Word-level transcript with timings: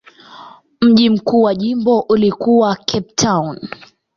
Mji 0.81 1.09
mkuu 1.09 1.41
wa 1.41 1.55
jimbo 1.55 1.99
ulikuwa 1.99 2.75
Cape 2.75 3.13
Town. 3.15 3.59